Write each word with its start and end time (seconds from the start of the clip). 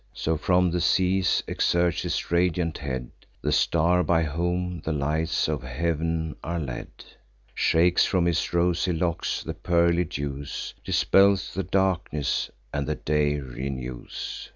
So, 0.13 0.35
from 0.35 0.71
the 0.71 0.81
seas, 0.81 1.43
exerts 1.47 2.01
his 2.01 2.31
radiant 2.31 2.79
head 2.79 3.11
The 3.43 3.51
star 3.51 4.03
by 4.03 4.23
whom 4.23 4.81
the 4.83 4.91
lights 4.93 5.47
of 5.47 5.61
heav'n 5.61 6.35
are 6.43 6.59
led; 6.59 6.89
Shakes 7.53 8.03
from 8.03 8.25
his 8.25 8.51
rosy 8.51 8.93
locks 8.93 9.43
the 9.43 9.53
pearly 9.53 10.05
dews, 10.05 10.73
Dispels 10.83 11.53
the 11.53 11.61
darkness, 11.61 12.49
and 12.73 12.87
the 12.87 12.95
day 12.95 13.37
renews. 13.41 14.49